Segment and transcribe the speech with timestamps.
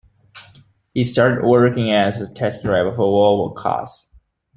[0.95, 4.09] He started working as a test driver for Volvo Cars.